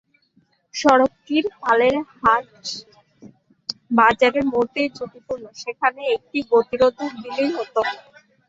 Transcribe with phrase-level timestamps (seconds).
[0.75, 2.47] সড়কটির পালের হাট
[3.97, 7.79] বাজারের মোড়টি ঝুঁকিপূর্ণ, সেখানে একটি গতিরোধক দিলেই হতো।